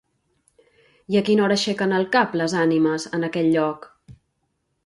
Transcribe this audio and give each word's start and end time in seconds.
I 1.15 1.19
a 1.19 1.23
quina 1.27 1.43
hora 1.47 1.59
aixequen 1.61 1.93
el 1.97 2.07
cap 2.17 2.35
les 2.41 2.57
ànimes 2.65 3.07
en 3.19 3.29
aquell 3.29 3.55
lloc? 3.59 3.91